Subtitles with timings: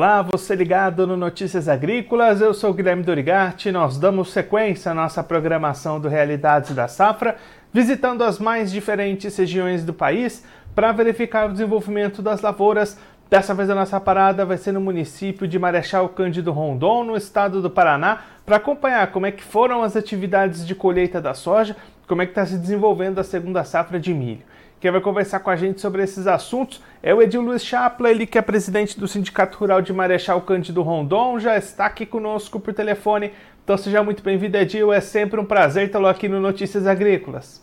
[0.00, 3.70] Olá, você ligado no Notícias Agrícolas, eu sou Guilherme Dorigatti.
[3.70, 7.36] Nós damos sequência à nossa programação do Realidades da Safra,
[7.70, 10.42] visitando as mais diferentes regiões do país
[10.74, 12.98] para verificar o desenvolvimento das lavouras.
[13.28, 17.60] Dessa vez a nossa parada vai ser no município de Marechal Cândido Rondon, no estado
[17.60, 21.76] do Paraná, para acompanhar como é que foram as atividades de colheita da soja,
[22.08, 24.49] como é que está se desenvolvendo a segunda safra de milho.
[24.80, 28.26] Quem vai conversar com a gente sobre esses assuntos é o Edil Luiz Chapla, ele
[28.26, 32.72] que é presidente do Sindicato Rural de Marechal Cândido Rondon, já está aqui conosco por
[32.72, 33.30] telefone.
[33.62, 34.90] Então seja muito bem-vindo, Edil.
[34.90, 37.62] É sempre um prazer tê-lo aqui no Notícias Agrícolas.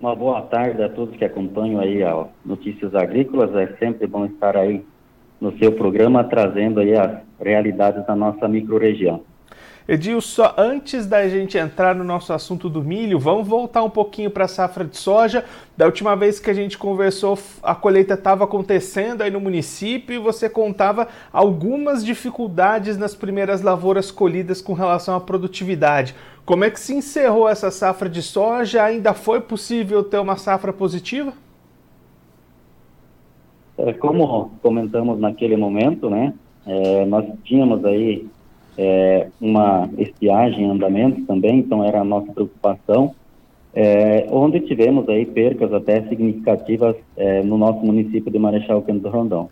[0.00, 3.52] Uma boa tarde a todos que acompanham aí a Notícias Agrícolas.
[3.56, 4.86] É sempre bom estar aí
[5.40, 9.24] no seu programa trazendo aí as realidades da nossa microrregião.
[9.86, 14.30] Edil, só antes da gente entrar no nosso assunto do milho, vamos voltar um pouquinho
[14.30, 15.44] para a safra de soja.
[15.76, 20.18] Da última vez que a gente conversou, a colheita estava acontecendo aí no município e
[20.18, 26.14] você contava algumas dificuldades nas primeiras lavouras colhidas com relação à produtividade.
[26.44, 28.84] Como é que se encerrou essa safra de soja?
[28.84, 31.32] Ainda foi possível ter uma safra positiva?
[33.78, 36.34] É, como comentamos naquele momento, né?
[36.64, 38.28] É, nós tínhamos aí
[38.76, 43.14] é, uma estiagem em andamento também, então era a nossa preocupação,
[43.74, 49.48] é, onde tivemos aí percas até significativas é, no nosso município de Marechal Cândido Rondão.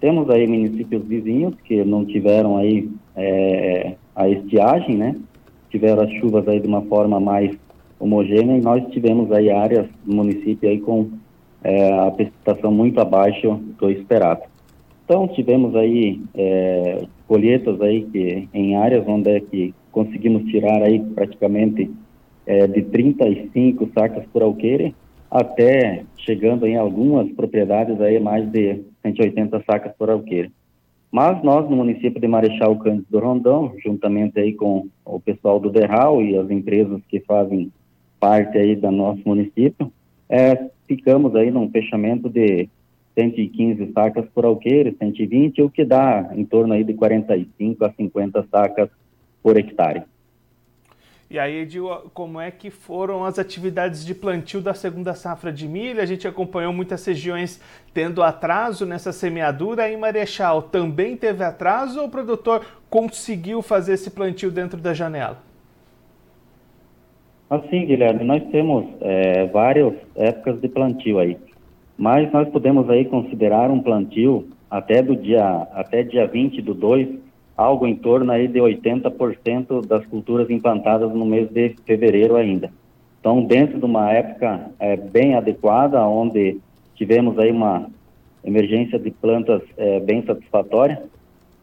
[0.00, 5.16] Temos aí municípios vizinhos que não tiveram aí é, a estiagem, né?
[5.70, 7.56] Tiveram as chuvas aí de uma forma mais
[7.98, 11.08] homogênea e nós tivemos aí áreas do município aí com
[11.62, 14.42] é, a precipitação muito abaixo do esperado.
[15.04, 21.00] Então tivemos aí é, colheitas aí que em áreas onde é que conseguimos tirar aí
[21.00, 21.90] praticamente
[22.46, 24.94] é, de 35 sacas por alqueire
[25.30, 30.52] até chegando em algumas propriedades aí mais de 180 sacas por alqueire.
[31.10, 35.70] Mas nós no município de Marechal Cândido do Rondão, juntamente aí com o pessoal do
[35.70, 37.70] Derral e as empresas que fazem
[38.18, 39.92] parte aí do nosso município,
[40.28, 42.68] é, ficamos aí num fechamento de
[43.14, 48.46] 115 sacas por alqueire, 120, o que dá em torno aí de 45 a 50
[48.50, 48.90] sacas
[49.42, 50.02] por hectare.
[51.30, 55.66] E aí, Edil, como é que foram as atividades de plantio da segunda safra de
[55.66, 56.00] milho?
[56.00, 57.60] A gente acompanhou muitas regiões
[57.92, 59.90] tendo atraso nessa semeadura.
[59.90, 65.42] Em Marechal também teve atraso ou o produtor conseguiu fazer esse plantio dentro da janela?
[67.48, 71.36] Assim, Guilherme, nós temos é, várias épocas de plantio aí
[71.96, 77.08] mas nós podemos aí considerar um plantio até do dia até dia 20 do 2,
[77.56, 82.70] algo em torno aí de 80% das culturas implantadas no mês de fevereiro ainda.
[83.20, 86.58] Então, dentro de uma época é, bem adequada, onde
[86.94, 87.86] tivemos aí uma
[88.44, 91.02] emergência de plantas é, bem satisfatória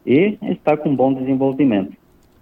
[0.04, 1.92] e está com bom desenvolvimento.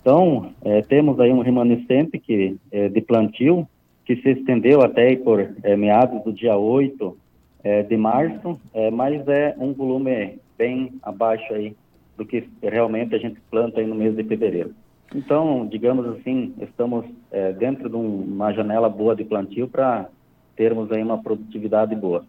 [0.01, 3.69] Então, é, temos aí um remanescente que, de plantio
[4.07, 5.47] que se estendeu até por
[5.77, 7.15] meados do dia 8
[7.63, 11.77] é, de março, é, mas é um volume bem abaixo aí
[12.17, 14.75] do que realmente a gente planta aí no mês de fevereiro.
[15.15, 20.09] Então, digamos assim, estamos é, dentro de uma janela boa de plantio para
[20.55, 22.25] termos aí uma produtividade boa.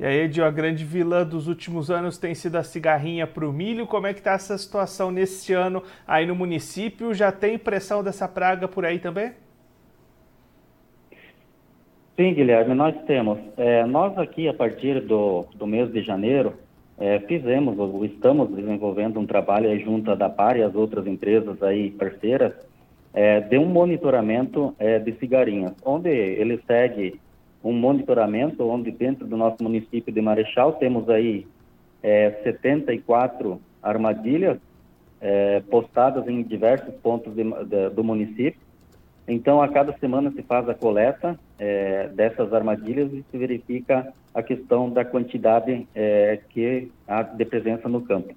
[0.00, 3.52] E aí, Edio, a grande vilã dos últimos anos tem sido a cigarrinha para o
[3.52, 3.86] milho.
[3.86, 7.12] Como é que está essa situação nesse ano aí no município?
[7.12, 9.32] Já tem pressão dessa praga por aí também?
[12.18, 13.38] Sim, Guilherme, nós temos.
[13.56, 16.52] É, nós aqui, a partir do, do mês de janeiro,
[16.98, 21.62] é, fizemos, ou estamos desenvolvendo um trabalho aí junto da PAR e as outras empresas
[21.62, 22.54] aí parceiras,
[23.14, 27.20] é, de um monitoramento é, de cigarinhas, onde ele segue
[27.62, 31.46] um monitoramento, onde dentro do nosso município de Marechal temos aí
[32.42, 34.58] 74 é, armadilhas
[35.20, 38.58] é, postadas em diversos pontos de, de, do município,
[39.28, 44.42] então, a cada semana se faz a coleta é, dessas armadilhas e se verifica a
[44.42, 48.34] questão da quantidade é, que há de presença no campo.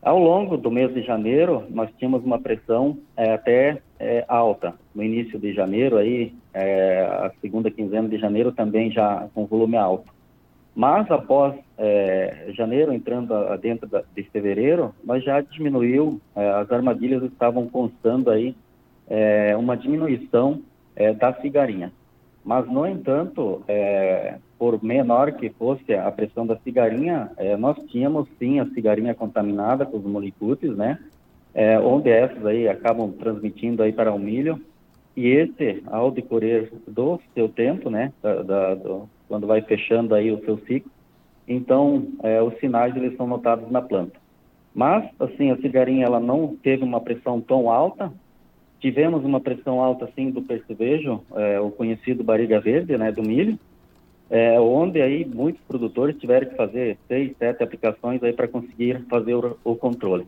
[0.00, 4.74] Ao longo do mês de janeiro, nós tínhamos uma pressão é, até é, alta.
[4.94, 9.76] No início de janeiro, aí, é, a segunda quinzena de janeiro também já com volume
[9.76, 10.10] alto.
[10.74, 18.30] Mas após é, janeiro, entrando dentro de fevereiro, nós já diminuiu, as armadilhas estavam constando
[18.30, 18.54] aí
[19.08, 20.62] é, uma diminuição
[20.94, 21.92] é, da cigarinha.
[22.44, 28.28] Mas, no entanto, é, por menor que fosse a pressão da cigarinha, é, nós tínhamos
[28.38, 30.98] sim a cigarinha contaminada com os molicutes, né?
[31.54, 34.60] É, onde essas aí acabam transmitindo aí para o milho.
[35.16, 40.30] E esse, ao decorrer do seu tempo, né, da, da, do, quando vai fechando aí
[40.30, 40.92] o seu ciclo,
[41.48, 44.18] então é, os sinais eles são notados na planta.
[44.72, 48.12] Mas, assim, a cigarinha ela não teve uma pressão tão alta.
[48.80, 53.58] Tivemos uma pressão alta, assim, do percevejo, é, o conhecido barriga verde, né, do milho,
[54.30, 59.34] é, onde aí muitos produtores tiveram que fazer seis, sete aplicações aí para conseguir fazer
[59.34, 60.26] o, o controle.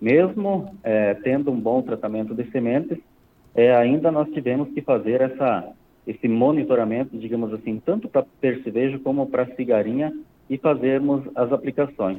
[0.00, 2.98] Mesmo é, tendo um bom tratamento de sementes,
[3.54, 5.68] é, ainda nós tivemos que fazer essa,
[6.06, 10.12] esse monitoramento, digamos assim, tanto para percevejo como para cigarinha
[10.48, 12.18] e fazermos as aplicações.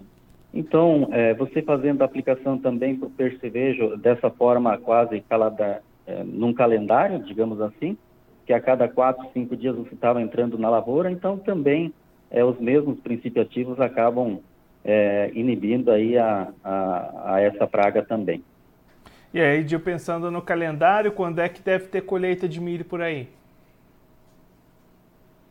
[0.53, 6.23] Então, é, você fazendo a aplicação também para o percevejo dessa forma quase calada, é,
[6.23, 7.97] num calendário, digamos assim,
[8.45, 11.91] que a cada quatro, cinco dias você estava entrando na lavoura, então também
[12.29, 14.39] é, os mesmos princípios ativos acabam
[14.85, 18.43] é, inibindo aí a, a, a, essa praga também.
[19.33, 23.01] E aí, Dio, pensando no calendário, quando é que deve ter colheita de milho por
[23.01, 23.27] aí?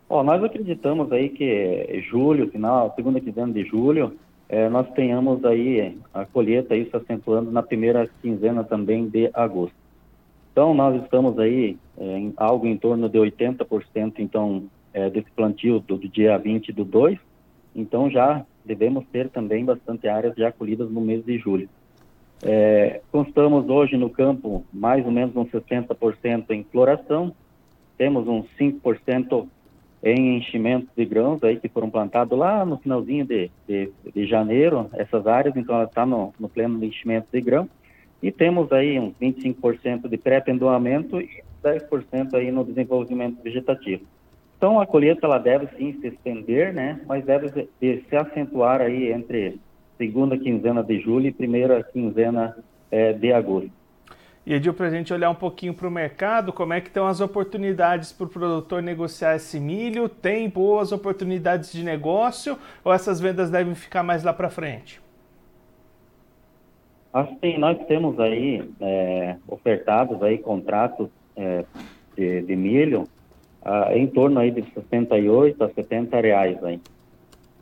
[0.09, 4.17] Ó, nós acreditamos aí que julho, final, segunda quinzena de julho,
[4.53, 9.75] é, nós tenhamos aí a colheita aí se acentuando na primeira quinzena também de agosto.
[10.53, 15.81] Então, nós estamos aí é, em algo em torno de 80%, então, é, desse plantio
[15.81, 17.19] do, do, dia 20 do 2,
[17.75, 21.67] então já devemos ter também bastante áreas já colhidas no mês de julho.
[22.43, 27.35] É, constamos hoje no campo mais ou menos uns 60% em floração,
[27.97, 29.49] temos uns 5%
[30.03, 34.91] em enchimentos de grãos aí que foram plantados lá no finalzinho de, de, de janeiro,
[34.95, 37.69] essas áreas, então ela está no, no pleno enchimento de grão,
[38.23, 44.03] e temos aí uns 25% de pré-pendoamento e 10% aí no desenvolvimento vegetativo.
[44.57, 47.69] Então a colheita ela deve sim se estender, né, mas deve se,
[48.09, 49.61] se acentuar aí entre
[49.97, 52.57] segunda quinzena de julho e primeira quinzena
[52.91, 53.82] é, de agosto.
[54.45, 57.07] E Edil, para a gente olhar um pouquinho para o mercado, como é que estão
[57.07, 60.09] as oportunidades para o produtor negociar esse milho?
[60.09, 65.01] Tem boas oportunidades de negócio ou essas vendas devem ficar mais lá para frente?
[67.13, 71.65] Assim, nós temos aí é, ofertados aí contratos é,
[72.17, 73.07] de, de, milho
[73.65, 76.81] ah, em torno aí de 68 a 70 reais aí.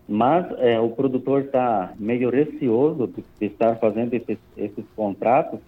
[0.08, 5.60] Mas é, o produtor está meio receoso de, de estar fazendo esses, esses contratos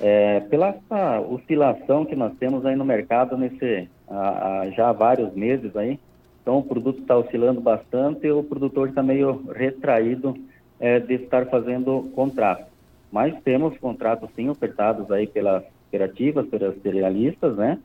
[0.00, 0.74] é, pela
[1.28, 5.98] oscilação que nós temos aí no mercado nesse há, há já há vários meses aí,
[6.42, 10.34] então o produto está oscilando bastante e o produtor está meio retraído
[10.78, 12.70] é, de estar fazendo contrato.
[13.12, 17.78] Mas temos contratos sim ofertados aí pelas cooperativas, pelas cerealistas, né?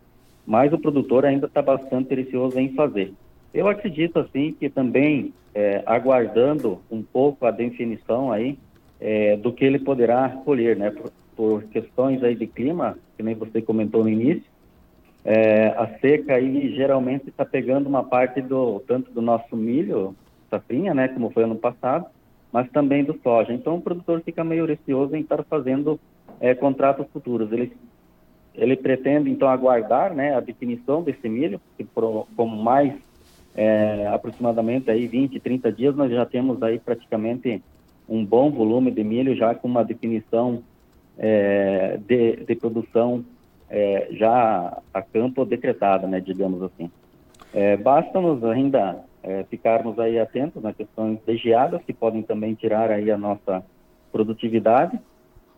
[0.45, 3.11] Mas o produtor ainda está bastante receoso em fazer.
[3.53, 8.57] Eu acredito assim que também é, aguardando um pouco a definição aí
[8.99, 10.93] é, do que ele poderá colher, né?
[11.35, 14.45] Por, questões aí de clima, que nem você comentou no início,
[15.23, 20.15] é, a seca aí geralmente está pegando uma parte do tanto do nosso milho,
[20.49, 22.05] safrinha, né, como foi ano passado,
[22.51, 23.51] mas também do soja.
[23.51, 25.99] Então o produtor fica meio receoso em estar fazendo
[26.39, 27.51] é, contratos futuros.
[27.51, 27.73] Ele
[28.57, 32.93] ele pretende então aguardar, né, a definição desse milho, que por, como mais
[33.55, 37.61] é, aproximadamente aí 20, 30 dias nós já temos aí praticamente
[38.07, 40.63] um bom volume de milho já com uma definição
[41.17, 43.23] é, de, de, produção
[43.69, 46.89] é, já a campo decretada, né, digamos assim.
[47.53, 52.91] É, Basta-nos ainda é, ficarmos aí atentos nas questões de geadas, que podem também tirar
[52.91, 53.63] aí a nossa
[54.11, 54.99] produtividade,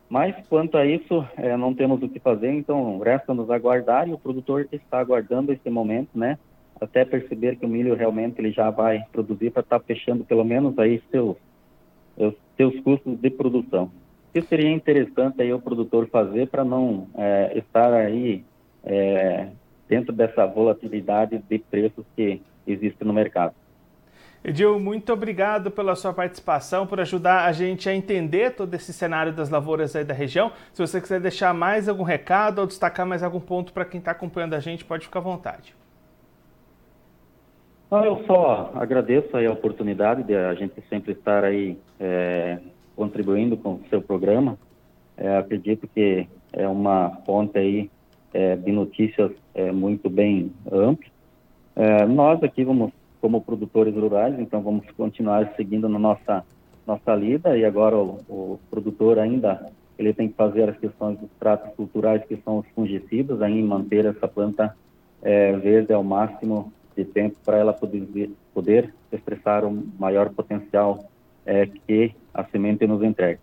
[0.10, 4.18] mas quanto a isso, é, não temos o que fazer, então resta-nos aguardar e o
[4.18, 6.38] produtor está aguardando esse momento, né,
[6.80, 10.46] até perceber que o milho realmente ele já vai produzir para estar tá fechando pelo
[10.46, 11.36] menos aí seus,
[12.56, 13.92] seus custos de produção
[14.42, 18.44] que seria interessante aí o produtor fazer para não é, estar aí
[18.84, 19.48] é,
[19.88, 23.54] dentro dessa volatilidade de preços que existe no mercado.
[24.44, 29.34] Edil, muito obrigado pela sua participação, por ajudar a gente a entender todo esse cenário
[29.34, 30.52] das lavouras aí da região.
[30.72, 34.12] Se você quiser deixar mais algum recado ou destacar mais algum ponto para quem está
[34.12, 35.76] acompanhando a gente, pode ficar à vontade.
[37.92, 42.60] eu só agradeço aí a oportunidade de a gente sempre estar aí é,
[42.98, 44.58] contribuindo com o seu programa.
[45.16, 47.90] É, acredito que é uma fonte aí
[48.34, 51.08] é, de notícias é, muito bem ampla.
[51.76, 56.44] É, nós aqui vamos, como produtores rurais, então vamos continuar seguindo na nossa
[56.86, 61.30] nossa lida e agora o, o produtor ainda ele tem que fazer as questões dos
[61.38, 64.74] tratos culturais que são os fungicidas, aí manter essa planta
[65.22, 71.04] é, verde ao máximo de tempo para ela poder, poder expressar o maior potencial
[71.48, 73.40] é, que a semente nos entrega.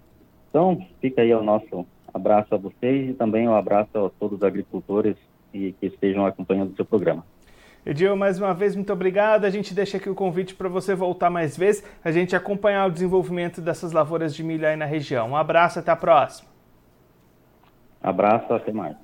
[0.51, 4.45] Então, fica aí o nosso abraço a vocês e também um abraço a todos os
[4.45, 5.17] agricultores
[5.51, 7.25] que, que estejam acompanhando o seu programa.
[7.85, 9.45] Edil, mais uma vez, muito obrigado.
[9.45, 12.91] A gente deixa aqui o convite para você voltar mais vezes, a gente acompanhar o
[12.91, 15.31] desenvolvimento dessas lavouras de milho aí na região.
[15.31, 16.49] Um abraço, até a próxima.
[18.03, 19.04] Abraço, até mais.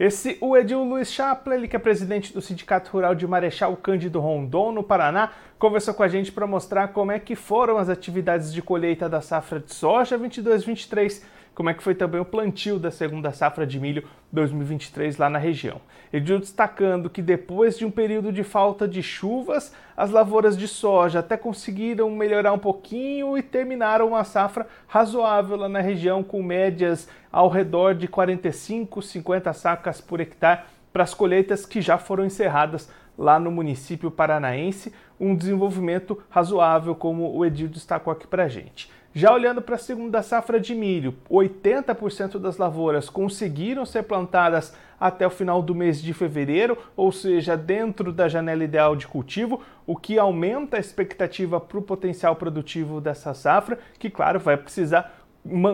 [0.00, 4.18] Esse, o Edil Luiz Chapla, ele que é presidente do Sindicato Rural de Marechal Cândido
[4.18, 8.50] Rondon, no Paraná, conversou com a gente para mostrar como é que foram as atividades
[8.50, 11.22] de colheita da safra de soja 22-23
[11.54, 15.38] como é que foi também o plantio da segunda safra de milho 2023 lá na
[15.38, 15.80] região.
[16.12, 21.20] Edil destacando que depois de um período de falta de chuvas, as lavouras de soja
[21.20, 27.08] até conseguiram melhorar um pouquinho e terminaram uma safra razoável lá na região com médias
[27.30, 32.88] ao redor de 45, 50 sacas por hectare para as colheitas que já foram encerradas
[33.16, 38.90] lá no município paranaense, um desenvolvimento razoável, como o Edil destacou aqui para a gente.
[39.12, 45.26] Já olhando para a segunda safra de milho, 80% das lavouras conseguiram ser plantadas até
[45.26, 49.96] o final do mês de fevereiro, ou seja, dentro da janela ideal de cultivo, o
[49.96, 55.20] que aumenta a expectativa para o potencial produtivo dessa safra, que, claro, vai precisar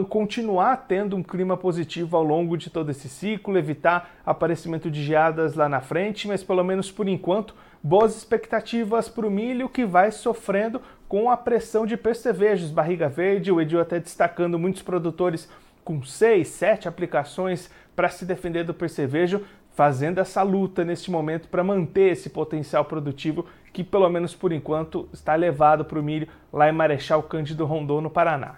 [0.08, 5.54] continuar tendo um clima positivo ao longo de todo esse ciclo, evitar aparecimento de geadas
[5.54, 10.10] lá na frente, mas pelo menos por enquanto, boas expectativas para o milho que vai
[10.10, 15.48] sofrendo com a pressão de percevejos, barriga verde, o Edil até destacando muitos produtores
[15.84, 21.62] com seis, sete aplicações para se defender do percevejo, fazendo essa luta neste momento para
[21.62, 26.68] manter esse potencial produtivo que, pelo menos por enquanto, está levado para o milho lá
[26.68, 28.56] em Marechal Cândido Rondon, no Paraná.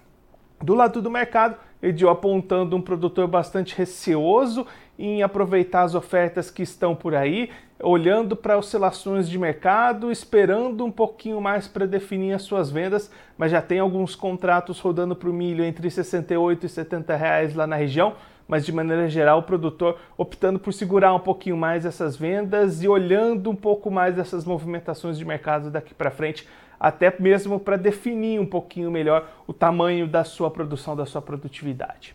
[0.62, 4.67] Do lado do mercado, Edio apontando um produtor bastante receoso
[4.99, 7.50] em aproveitar as ofertas que estão por aí,
[7.81, 13.53] olhando para oscilações de mercado, esperando um pouquinho mais para definir as suas vendas, mas
[13.53, 17.77] já tem alguns contratos rodando para o milho entre 68 e 70 reais lá na
[17.77, 18.15] região,
[18.49, 22.89] mas de maneira geral o produtor optando por segurar um pouquinho mais essas vendas e
[22.89, 26.49] olhando um pouco mais essas movimentações de mercado daqui para frente
[26.81, 32.15] até mesmo para definir um pouquinho melhor o tamanho da sua produção, da sua produtividade.